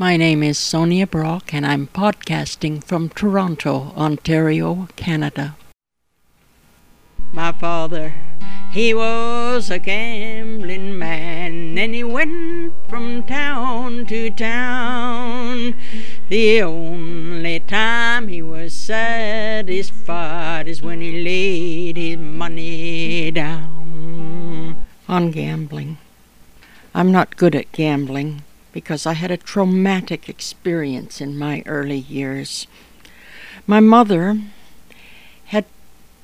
My 0.00 0.16
name 0.16 0.42
is 0.42 0.56
Sonia 0.58 1.06
Brock, 1.06 1.52
and 1.52 1.66
I'm 1.66 1.86
podcasting 1.86 2.82
from 2.82 3.10
Toronto, 3.10 3.92
Ontario, 3.94 4.88
Canada. 4.96 5.58
My 7.34 7.52
father, 7.52 8.14
he 8.72 8.94
was 8.94 9.68
a 9.68 9.78
gambling 9.78 10.98
man, 10.98 11.76
and 11.76 11.94
he 11.94 12.02
went 12.02 12.72
from 12.88 13.24
town 13.24 14.06
to 14.06 14.30
town. 14.30 15.74
The 16.30 16.62
only 16.62 17.60
time 17.60 18.28
he 18.28 18.40
was 18.40 18.72
satisfied 18.72 20.66
is 20.66 20.80
when 20.80 21.02
he 21.02 21.22
laid 21.22 21.98
his 21.98 22.16
money 22.16 23.30
down 23.32 24.82
on 25.06 25.30
gambling. 25.30 25.98
I'm 26.94 27.12
not 27.12 27.36
good 27.36 27.54
at 27.54 27.70
gambling 27.72 28.44
because 28.72 29.06
I 29.06 29.14
had 29.14 29.30
a 29.30 29.36
traumatic 29.36 30.28
experience 30.28 31.20
in 31.20 31.38
my 31.38 31.62
early 31.66 31.98
years. 31.98 32.66
My 33.66 33.80
mother 33.80 34.40
had 35.46 35.64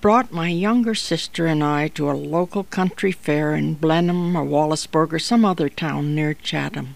brought 0.00 0.32
my 0.32 0.48
younger 0.48 0.94
sister 0.94 1.46
and 1.46 1.62
I 1.62 1.88
to 1.88 2.10
a 2.10 2.12
local 2.12 2.64
country 2.64 3.12
fair 3.12 3.54
in 3.54 3.74
Blenheim 3.74 4.36
or 4.36 4.44
Wallaceburg 4.44 5.12
or 5.12 5.18
some 5.18 5.44
other 5.44 5.68
town 5.68 6.14
near 6.14 6.34
Chatham. 6.34 6.94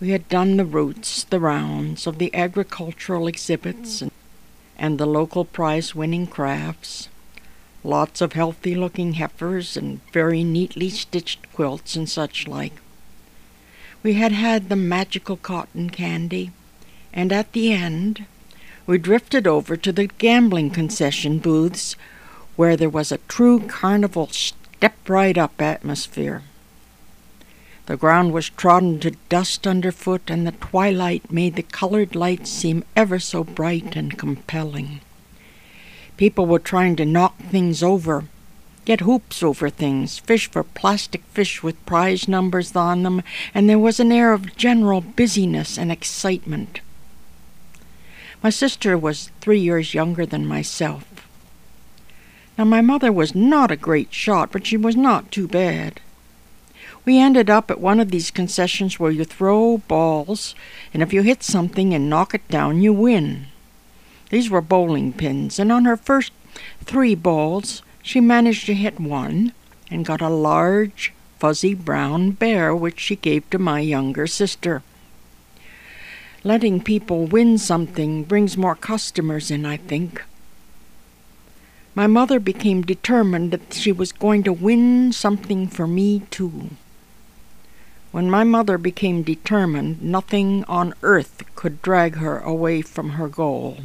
We 0.00 0.10
had 0.10 0.28
done 0.30 0.56
the 0.56 0.64
routes, 0.64 1.24
the 1.24 1.40
rounds 1.40 2.06
of 2.06 2.16
the 2.16 2.34
agricultural 2.34 3.26
exhibits 3.26 4.00
and, 4.00 4.10
and 4.78 4.98
the 4.98 5.06
local 5.06 5.44
prize 5.44 5.94
winning 5.94 6.26
crafts. 6.26 7.10
Lots 7.84 8.22
of 8.22 8.32
healthy 8.32 8.74
looking 8.74 9.14
heifers 9.14 9.76
and 9.76 10.00
very 10.12 10.42
neatly 10.42 10.88
stitched 10.88 11.52
quilts 11.52 11.96
and 11.96 12.08
such 12.08 12.48
like. 12.48 12.80
We 14.02 14.14
had 14.14 14.32
had 14.32 14.68
the 14.68 14.76
magical 14.76 15.36
cotton 15.36 15.90
candy, 15.90 16.52
and 17.12 17.32
at 17.32 17.52
the 17.52 17.72
end 17.72 18.24
we 18.86 18.96
drifted 18.96 19.46
over 19.46 19.76
to 19.76 19.92
the 19.92 20.06
gambling 20.06 20.70
concession 20.70 21.38
booths 21.38 21.96
where 22.56 22.76
there 22.76 22.88
was 22.88 23.12
a 23.12 23.18
true 23.28 23.60
carnival 23.60 24.28
step 24.28 24.96
right 25.06 25.36
up 25.36 25.60
atmosphere. 25.60 26.42
The 27.86 27.96
ground 27.96 28.32
was 28.32 28.48
trodden 28.48 29.00
to 29.00 29.16
dust 29.28 29.66
underfoot, 29.66 30.22
and 30.28 30.46
the 30.46 30.52
twilight 30.52 31.30
made 31.30 31.56
the 31.56 31.62
colored 31.62 32.14
lights 32.14 32.50
seem 32.50 32.84
ever 32.96 33.18
so 33.18 33.44
bright 33.44 33.96
and 33.96 34.16
compelling. 34.16 35.00
People 36.16 36.46
were 36.46 36.58
trying 36.58 36.96
to 36.96 37.04
knock 37.04 37.36
things 37.38 37.82
over 37.82 38.24
get 38.90 39.02
hoops 39.02 39.40
over 39.40 39.70
things, 39.70 40.18
fish 40.18 40.50
for 40.50 40.64
plastic 40.64 41.22
fish 41.26 41.62
with 41.62 41.86
prize 41.86 42.26
numbers 42.26 42.74
on 42.74 43.04
them, 43.04 43.22
and 43.54 43.70
there 43.70 43.78
was 43.78 44.00
an 44.00 44.10
air 44.10 44.32
of 44.32 44.56
general 44.56 45.00
busyness 45.00 45.78
and 45.78 45.92
excitement. 45.92 46.80
My 48.42 48.50
sister 48.50 48.98
was 48.98 49.30
three 49.40 49.60
years 49.60 49.94
younger 49.94 50.26
than 50.26 50.44
myself. 50.44 51.04
Now, 52.58 52.64
my 52.64 52.80
mother 52.80 53.12
was 53.12 53.32
not 53.32 53.70
a 53.70 53.76
great 53.76 54.12
shot, 54.12 54.50
but 54.50 54.66
she 54.66 54.76
was 54.76 54.96
not 54.96 55.30
too 55.30 55.46
bad. 55.46 56.00
We 57.04 57.16
ended 57.16 57.48
up 57.48 57.70
at 57.70 57.80
one 57.80 58.00
of 58.00 58.10
these 58.10 58.32
concessions 58.32 58.98
where 58.98 59.12
you 59.12 59.24
throw 59.24 59.78
balls, 59.86 60.56
and 60.92 61.00
if 61.00 61.12
you 61.12 61.22
hit 61.22 61.44
something 61.44 61.94
and 61.94 62.10
knock 62.10 62.34
it 62.34 62.48
down, 62.48 62.82
you 62.82 62.92
win. 62.92 63.46
These 64.30 64.50
were 64.50 64.60
bowling 64.60 65.12
pins, 65.12 65.60
and 65.60 65.70
on 65.70 65.84
her 65.84 65.96
first 65.96 66.32
three 66.84 67.14
balls, 67.14 67.82
she 68.02 68.20
managed 68.20 68.66
to 68.66 68.74
hit 68.74 68.98
one 68.98 69.52
and 69.90 70.04
got 70.04 70.20
a 70.20 70.28
large, 70.28 71.12
fuzzy 71.38 71.74
brown 71.74 72.30
bear 72.30 72.74
which 72.74 73.00
she 73.00 73.16
gave 73.16 73.48
to 73.50 73.58
my 73.58 73.80
younger 73.80 74.26
sister. 74.26 74.82
Letting 76.42 76.80
people 76.80 77.26
win 77.26 77.58
something 77.58 78.24
brings 78.24 78.56
more 78.56 78.74
customers 78.74 79.50
in, 79.50 79.66
I 79.66 79.76
think. 79.76 80.22
My 81.94 82.06
mother 82.06 82.40
became 82.40 82.82
determined 82.82 83.50
that 83.50 83.74
she 83.74 83.92
was 83.92 84.12
going 84.12 84.42
to 84.44 84.52
win 84.52 85.12
something 85.12 85.66
for 85.66 85.86
me, 85.86 86.20
too. 86.30 86.70
When 88.10 88.30
my 88.30 88.42
mother 88.42 88.78
became 88.78 89.22
determined, 89.22 90.02
nothing 90.02 90.64
on 90.64 90.94
earth 91.02 91.44
could 91.54 91.82
drag 91.82 92.16
her 92.16 92.38
away 92.38 92.80
from 92.82 93.10
her 93.10 93.28
goal. 93.28 93.78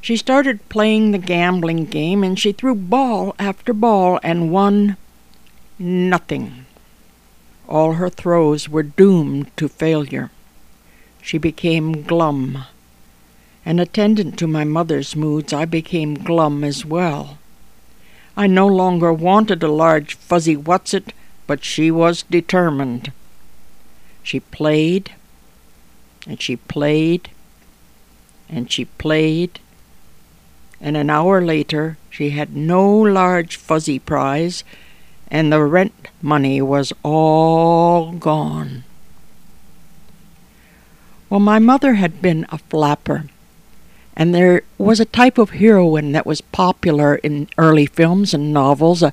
She 0.00 0.16
started 0.16 0.68
playing 0.68 1.10
the 1.10 1.18
gambling 1.18 1.86
game 1.86 2.22
and 2.22 2.38
she 2.38 2.52
threw 2.52 2.74
ball 2.74 3.34
after 3.38 3.72
ball 3.72 4.20
and 4.22 4.52
won 4.52 4.96
nothing. 5.78 6.66
All 7.68 7.94
her 7.94 8.08
throws 8.08 8.68
were 8.68 8.82
doomed 8.82 9.54
to 9.56 9.68
failure. 9.68 10.30
She 11.20 11.38
became 11.38 12.02
glum. 12.02 12.64
And 13.64 13.80
attendant 13.80 14.38
to 14.38 14.46
my 14.46 14.62
mother's 14.62 15.16
moods, 15.16 15.52
I 15.52 15.64
became 15.64 16.14
glum 16.14 16.62
as 16.62 16.84
well. 16.84 17.38
I 18.36 18.46
no 18.46 18.66
longer 18.68 19.12
wanted 19.12 19.62
a 19.62 19.68
large 19.68 20.14
fuzzy 20.14 20.56
whatsit, 20.56 21.12
but 21.48 21.64
she 21.64 21.90
was 21.90 22.22
determined. 22.22 23.10
She 24.22 24.40
played, 24.40 25.12
and 26.28 26.40
she 26.40 26.56
played, 26.56 27.30
and 28.48 28.70
she 28.70 28.84
played, 28.84 29.58
and 30.80 30.96
an 30.96 31.10
hour 31.10 31.40
later 31.40 31.98
she 32.10 32.30
had 32.30 32.56
no 32.56 32.88
large 32.90 33.56
fuzzy 33.56 33.98
prize, 33.98 34.64
and 35.28 35.52
the 35.52 35.62
rent 35.62 36.08
money 36.22 36.62
was 36.62 36.92
all 37.02 38.12
gone. 38.12 38.84
Well, 41.28 41.40
my 41.40 41.58
mother 41.58 41.94
had 41.94 42.22
been 42.22 42.46
a 42.50 42.58
flapper, 42.58 43.24
and 44.16 44.34
there 44.34 44.62
was 44.78 45.00
a 45.00 45.04
type 45.04 45.38
of 45.38 45.50
heroine 45.50 46.12
that 46.12 46.26
was 46.26 46.40
popular 46.40 47.16
in 47.16 47.48
early 47.58 47.86
films 47.86 48.32
and 48.32 48.52
novels, 48.52 49.02
a, 49.02 49.12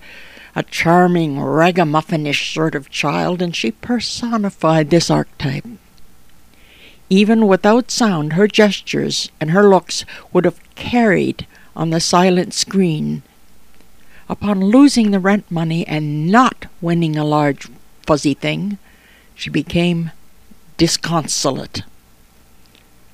a 0.56 0.64
charming, 0.64 1.40
ragamuffinish 1.40 2.54
sort 2.54 2.76
of 2.76 2.90
child, 2.90 3.42
and 3.42 3.56
she 3.56 3.72
personified 3.72 4.92
this 4.92 5.10
archetype. 5.10 5.66
Even 7.10 7.48
without 7.48 7.92
sound, 7.92 8.34
her 8.34 8.48
gestures 8.48 9.30
and 9.42 9.52
her 9.52 9.68
looks 9.68 10.06
would 10.32 10.46
have 10.46 10.63
carried 10.84 11.48
on 11.78 11.92
the 11.92 12.00
silent 12.02 12.54
screen. 12.54 13.24
Upon 14.28 14.60
losing 14.60 15.12
the 15.12 15.20
rent 15.20 15.50
money 15.50 15.88
and 15.88 16.28
not 16.28 16.66
winning 16.82 17.16
a 17.16 17.24
large 17.24 17.70
fuzzy 18.06 18.34
thing, 18.34 18.78
she 19.34 19.50
became 19.50 20.12
disconsolate. 20.76 21.84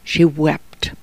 She 0.04 0.26
wept. 0.26 0.94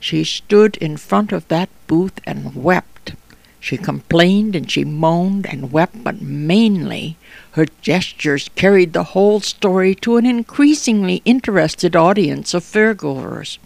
She 0.00 0.24
stood 0.24 0.76
in 0.78 0.96
front 0.96 1.30
of 1.30 1.46
that 1.46 1.68
booth 1.86 2.18
and 2.24 2.56
wept. 2.56 3.14
She 3.60 3.76
complained 3.76 4.56
and 4.56 4.68
she 4.68 4.84
moaned 4.84 5.46
and 5.46 5.70
wept, 5.70 6.02
but 6.02 6.20
mainly 6.20 7.16
her 7.52 7.66
gestures 7.82 8.50
carried 8.56 8.94
the 8.94 9.14
whole 9.14 9.38
story 9.38 9.94
to 9.96 10.16
an 10.16 10.26
increasingly 10.26 11.22
interested 11.24 11.94
audience 11.94 12.52
of 12.52 12.64
fairgoers 12.64 13.58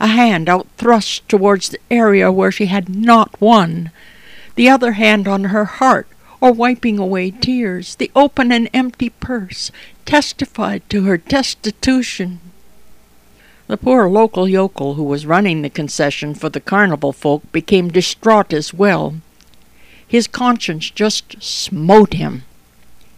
a 0.00 0.08
hand 0.08 0.48
out 0.48 0.66
thrust 0.76 1.28
towards 1.28 1.68
the 1.68 1.78
area 1.90 2.30
where 2.30 2.52
she 2.52 2.66
had 2.66 2.88
not 2.88 3.40
won, 3.40 3.90
the 4.54 4.68
other 4.68 4.92
hand 4.92 5.28
on 5.28 5.44
her 5.44 5.64
heart 5.64 6.06
or 6.40 6.52
wiping 6.52 6.98
away 6.98 7.30
tears, 7.30 7.96
the 7.96 8.10
open 8.14 8.52
and 8.52 8.68
empty 8.74 9.10
purse 9.10 9.70
testified 10.04 10.88
to 10.88 11.04
her 11.04 11.16
destitution. 11.16 12.40
The 13.66 13.76
poor 13.76 14.08
local 14.08 14.48
yokel 14.48 14.94
who 14.94 15.02
was 15.02 15.26
running 15.26 15.62
the 15.62 15.70
concession 15.70 16.34
for 16.34 16.48
the 16.48 16.60
carnival 16.60 17.12
folk 17.12 17.50
became 17.50 17.88
distraught 17.88 18.52
as 18.52 18.72
well. 18.72 19.16
His 20.06 20.28
conscience 20.28 20.90
just 20.90 21.42
smote 21.42 22.14
him. 22.14 22.44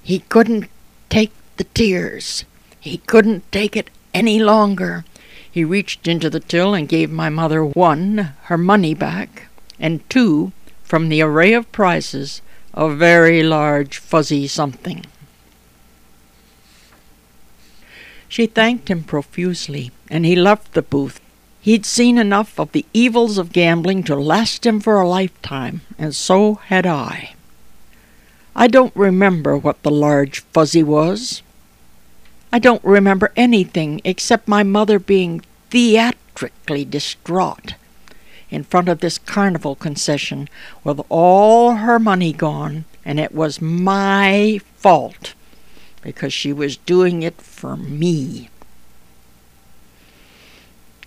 He 0.03 0.21
couldn't 0.21 0.71
take 1.11 1.33
the 1.59 1.65
tears. 1.65 2.45
He 2.81 2.99
couldn't 2.99 3.51
take 3.53 3.77
it 3.77 3.91
any 4.15 4.39
longer. 4.39 5.05
He 5.51 5.65
reached 5.65 6.07
into 6.07 6.31
the 6.31 6.41
till 6.41 6.75
and 6.75 6.89
gave 6.89 7.11
my 7.11 7.29
mother 7.29 7.65
one, 7.65 8.35
her 8.45 8.59
money 8.59 8.95
back, 8.95 9.49
and 9.81 10.09
two, 10.11 10.53
from 10.83 11.09
the 11.09 11.23
array 11.23 11.53
of 11.53 11.71
prizes, 11.73 12.43
a 12.75 12.91
very 12.91 13.43
large 13.43 13.99
fuzzy 13.99 14.47
something. 14.47 15.05
She 18.29 18.47
thanked 18.47 18.89
him 18.89 19.03
profusely, 19.05 19.91
and 20.11 20.27
he 20.27 20.37
left 20.37 20.75
the 20.75 20.83
booth. 20.83 21.21
He'd 21.61 21.87
seen 21.87 22.19
enough 22.19 22.59
of 22.61 22.73
the 22.73 22.87
evils 22.93 23.39
of 23.39 23.53
gambling 23.53 24.03
to 24.05 24.15
last 24.15 24.65
him 24.65 24.81
for 24.81 25.01
a 25.01 25.09
lifetime, 25.09 25.81
and 25.99 26.15
so 26.15 26.55
had 26.67 26.87
I. 26.87 27.35
I 28.55 28.69
don't 28.69 28.95
remember 28.95 29.57
what 29.57 29.83
the 29.83 29.91
large 29.91 30.41
fuzzy 30.41 30.83
was. 30.83 31.43
I 32.51 32.59
don't 32.59 32.83
remember 32.83 33.31
anything 33.37 34.01
except 34.05 34.49
my 34.49 34.63
mother 34.63 34.99
being 34.99 35.43
theatrically 35.71 36.85
distraught 36.85 37.75
in 38.51 38.65
front 38.65 38.89
of 38.89 39.01
this 39.01 39.19
carnival 39.19 39.75
concession 39.75 40.49
with 40.83 41.01
all 41.11 41.73
her 41.75 41.99
money 41.99 42.33
gone, 42.33 42.87
and 43.05 43.21
it 43.21 43.35
was 43.35 43.61
my 43.61 44.61
fault 44.77 45.35
because 46.01 46.33
she 46.33 46.53
was 46.53 46.79
doing 46.79 47.23
it 47.23 47.41
for 47.41 47.77
me. 47.77 48.49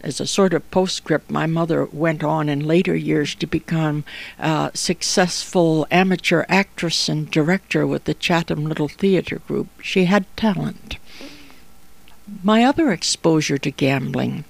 As 0.04 0.20
a 0.20 0.26
sort 0.26 0.56
of 0.56 0.70
postscript, 0.72 1.30
my 1.30 1.46
mother 1.46 1.86
went 1.86 2.24
on 2.24 2.50
in 2.50 2.66
later 2.66 2.96
years 2.96 3.36
to 3.36 3.46
become 3.46 4.04
a 4.40 4.72
successful 4.74 5.86
amateur 5.92 6.44
actress 6.50 7.08
and 7.08 7.30
director 7.30 7.86
with 7.86 8.06
the 8.06 8.16
Chatham 8.16 8.66
Little 8.66 8.88
Theatre 8.88 9.40
Group. 9.48 9.68
She 9.84 10.06
had 10.06 10.26
talent. 10.36 10.98
My 12.44 12.64
other 12.64 12.92
exposure 12.92 13.60
to 13.60 13.70
gambling 13.70 14.44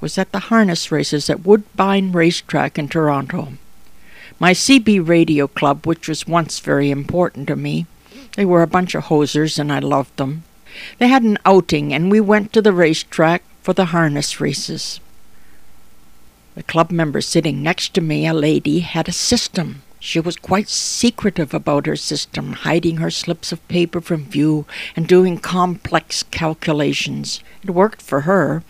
was 0.00 0.18
at 0.18 0.32
the 0.32 0.48
harness 0.50 0.90
races 0.90 1.30
at 1.30 1.46
Woodbine 1.46 2.10
Racetrack 2.10 2.76
in 2.76 2.88
Toronto. 2.88 3.52
My 4.40 4.52
CB 4.52 5.06
radio 5.06 5.46
club, 5.46 5.86
which 5.86 6.08
was 6.08 6.26
once 6.26 6.58
very 6.58 6.90
important 6.90 7.46
to 7.48 7.56
me, 7.56 7.86
they 8.36 8.44
were 8.44 8.62
a 8.62 8.66
bunch 8.66 8.96
of 8.96 9.04
hosers 9.04 9.58
and 9.58 9.72
I 9.72 9.78
loved 9.78 10.16
them. 10.16 10.42
They 10.98 11.08
had 11.08 11.22
an 11.22 11.38
outing 11.44 11.92
and 11.94 12.10
we 12.10 12.20
went 12.20 12.52
to 12.54 12.62
the 12.62 12.72
racetrack 12.72 13.44
for 13.62 13.72
the 13.72 13.86
harness 13.86 14.40
races. 14.40 15.00
The 16.54 16.62
club 16.62 16.90
member 16.90 17.20
sitting 17.20 17.62
next 17.62 17.94
to 17.94 18.00
me, 18.00 18.26
a 18.26 18.34
lady, 18.34 18.80
had 18.80 19.08
a 19.08 19.12
system. 19.12 19.82
She 19.98 20.18
was 20.18 20.36
quite 20.36 20.68
secretive 20.68 21.54
about 21.54 21.86
her 21.86 21.96
system, 21.96 22.52
hiding 22.54 22.96
her 22.96 23.10
slips 23.10 23.52
of 23.52 23.66
paper 23.68 24.00
from 24.00 24.24
view 24.24 24.66
and 24.96 25.06
doing 25.06 25.38
complex 25.38 26.22
calculations. 26.22 27.42
It 27.62 27.70
worked 27.70 28.02
for 28.02 28.22
her. 28.22 28.62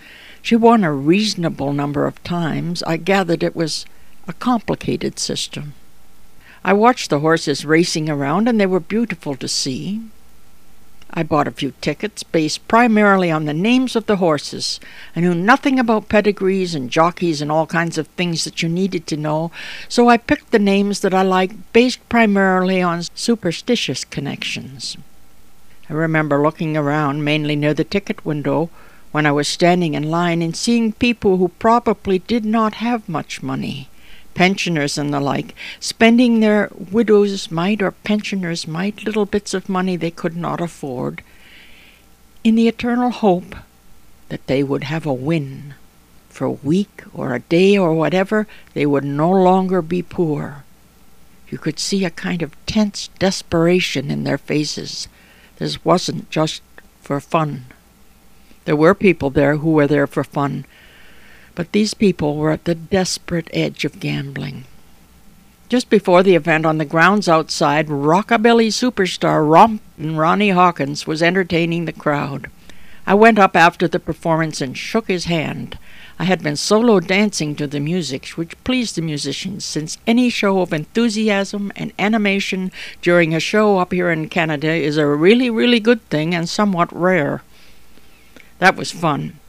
She 0.42 0.56
won 0.56 0.84
a 0.84 0.92
reasonable 0.92 1.72
number 1.72 2.06
of 2.06 2.22
times. 2.24 2.82
I 2.82 2.96
gathered 2.96 3.42
it 3.42 3.56
was 3.56 3.86
a 4.26 4.32
complicated 4.32 5.18
system. 5.18 5.74
I 6.64 6.72
watched 6.72 7.10
the 7.10 7.20
horses 7.20 7.64
racing 7.64 8.10
around, 8.10 8.48
and 8.48 8.60
they 8.60 8.66
were 8.66 8.80
beautiful 8.80 9.34
to 9.36 9.48
see. 9.48 10.02
I 11.12 11.22
bought 11.24 11.48
a 11.48 11.52
few 11.52 11.72
tickets 11.80 12.22
based 12.22 12.66
primarily 12.68 13.30
on 13.30 13.44
the 13.44 13.52
names 13.52 13.96
of 13.96 14.06
the 14.06 14.16
horses. 14.16 14.78
I 15.14 15.20
knew 15.20 15.34
nothing 15.34 15.78
about 15.78 16.08
pedigrees 16.08 16.74
and 16.74 16.88
jockeys 16.88 17.42
and 17.42 17.50
all 17.50 17.66
kinds 17.66 17.98
of 17.98 18.06
things 18.08 18.44
that 18.44 18.62
you 18.62 18.68
needed 18.68 19.06
to 19.08 19.16
know, 19.16 19.50
so 19.88 20.08
I 20.08 20.16
picked 20.16 20.52
the 20.52 20.58
names 20.58 21.00
that 21.00 21.12
I 21.12 21.22
liked 21.22 21.72
based 21.72 22.08
primarily 22.08 22.80
on 22.80 23.02
superstitious 23.14 24.04
connections. 24.04 24.96
I 25.88 25.94
remember 25.94 26.40
looking 26.40 26.76
around, 26.76 27.24
mainly 27.24 27.56
near 27.56 27.74
the 27.74 27.84
ticket 27.84 28.24
window, 28.24 28.70
when 29.10 29.26
I 29.26 29.32
was 29.32 29.48
standing 29.48 29.94
in 29.94 30.10
line 30.10 30.40
and 30.40 30.56
seeing 30.56 30.92
people 30.92 31.36
who 31.36 31.48
probably 31.58 32.20
did 32.20 32.44
not 32.44 32.74
have 32.74 33.08
much 33.08 33.42
money 33.42 33.89
pensioners 34.34 34.96
and 34.96 35.12
the 35.12 35.20
like, 35.20 35.54
spending 35.78 36.40
their 36.40 36.70
widow's 36.90 37.50
mite 37.50 37.82
or 37.82 37.90
pensioners' 37.90 38.66
mite 38.66 39.04
little 39.04 39.26
bits 39.26 39.54
of 39.54 39.68
money 39.68 39.96
they 39.96 40.10
could 40.10 40.36
not 40.36 40.60
afford, 40.60 41.22
in 42.42 42.54
the 42.54 42.68
eternal 42.68 43.10
hope 43.10 43.54
that 44.28 44.46
they 44.46 44.62
would 44.62 44.84
have 44.84 45.06
a 45.06 45.12
win. 45.12 45.74
For 46.28 46.44
a 46.44 46.50
week 46.50 47.02
or 47.12 47.34
a 47.34 47.40
day 47.40 47.76
or 47.76 47.92
whatever, 47.92 48.46
they 48.72 48.86
would 48.86 49.04
no 49.04 49.30
longer 49.30 49.82
be 49.82 50.02
poor. 50.02 50.64
You 51.50 51.58
could 51.58 51.78
see 51.78 52.04
a 52.04 52.10
kind 52.10 52.40
of 52.40 52.54
tense 52.64 53.08
desperation 53.18 54.10
in 54.10 54.24
their 54.24 54.38
faces. 54.38 55.08
This 55.58 55.84
wasn't 55.84 56.30
just 56.30 56.62
for 57.02 57.20
fun. 57.20 57.66
There 58.64 58.76
were 58.76 58.94
people 58.94 59.30
there 59.30 59.56
who 59.56 59.72
were 59.72 59.88
there 59.88 60.06
for 60.06 60.22
fun, 60.22 60.64
but 61.60 61.72
these 61.72 61.92
people 61.92 62.36
were 62.36 62.52
at 62.52 62.64
the 62.64 62.74
desperate 62.74 63.50
edge 63.52 63.84
of 63.84 64.00
gambling. 64.00 64.64
Just 65.68 65.90
before 65.90 66.22
the 66.22 66.34
event, 66.34 66.64
on 66.64 66.78
the 66.78 66.86
grounds 66.86 67.28
outside, 67.28 67.88
rockabilly 67.88 68.68
superstar 68.68 69.46
Rompin' 69.46 70.16
Ronnie 70.16 70.56
Hawkins 70.56 71.06
was 71.06 71.22
entertaining 71.22 71.84
the 71.84 71.92
crowd. 71.92 72.48
I 73.06 73.12
went 73.12 73.38
up 73.38 73.54
after 73.54 73.86
the 73.86 74.00
performance 74.00 74.62
and 74.62 74.74
shook 74.74 75.08
his 75.08 75.26
hand. 75.26 75.76
I 76.18 76.24
had 76.24 76.42
been 76.42 76.56
solo 76.56 76.98
dancing 76.98 77.54
to 77.56 77.66
the 77.66 77.78
music, 77.78 78.28
which 78.28 78.64
pleased 78.64 78.96
the 78.96 79.02
musicians, 79.02 79.62
since 79.62 79.98
any 80.06 80.30
show 80.30 80.62
of 80.62 80.72
enthusiasm 80.72 81.72
and 81.76 81.92
animation 81.98 82.72
during 83.02 83.34
a 83.34 83.38
show 83.38 83.76
up 83.76 83.92
here 83.92 84.08
in 84.10 84.30
Canada 84.30 84.72
is 84.72 84.96
a 84.96 85.06
really, 85.06 85.50
really 85.50 85.78
good 85.78 86.00
thing 86.08 86.34
and 86.34 86.48
somewhat 86.48 86.90
rare. 86.90 87.42
That 88.60 88.76
was 88.76 88.90
fun 88.90 89.39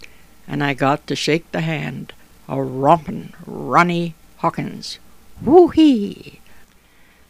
and 0.47 0.63
I 0.63 0.73
got 0.73 1.07
to 1.07 1.15
shake 1.15 1.51
the 1.51 1.61
hand 1.61 2.13
of 2.47 2.59
rompin' 2.59 3.33
Ronnie 3.45 4.15
Hawkins. 4.37 4.99
Woo-hee! 5.41 6.39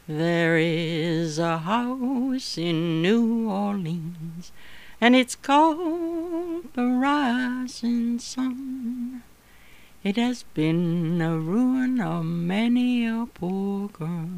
There 0.07 0.57
is 0.57 1.39
a 1.39 1.59
house 1.59 2.57
in 2.57 3.01
New 3.01 3.49
Orleans, 3.49 4.51
and 4.99 5.15
it's 5.15 5.35
called 5.35 6.73
the 6.73 6.85
Rising 6.85 8.19
Sun. 8.19 9.23
It 10.03 10.17
has 10.17 10.43
been 10.55 11.21
a 11.21 11.37
ruin 11.37 12.01
of 12.01 12.25
many 12.25 13.05
a 13.05 13.27
poor 13.33 13.87
girl, 13.89 14.29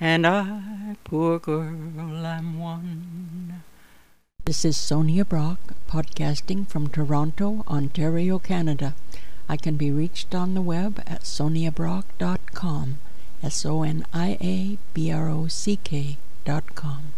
and 0.00 0.26
I, 0.26 0.96
poor 1.04 1.38
girl, 1.38 2.26
am 2.26 2.58
one. 2.58 3.03
This 4.46 4.66
is 4.66 4.76
Sonia 4.76 5.24
Brock, 5.24 5.58
podcasting 5.88 6.68
from 6.68 6.88
Toronto, 6.88 7.64
Ontario, 7.66 8.38
Canada. 8.38 8.94
I 9.48 9.56
can 9.56 9.76
be 9.76 9.90
reached 9.90 10.34
on 10.34 10.52
the 10.52 10.60
web 10.60 11.02
at 11.06 11.22
soniabrock.com, 11.22 12.98
S 13.42 13.64
O 13.64 13.82
N 13.82 14.04
I 14.12 14.36
A 14.42 14.76
B 14.92 15.10
R 15.10 15.30
O 15.30 15.48
C 15.48 15.76
K.com. 15.76 17.14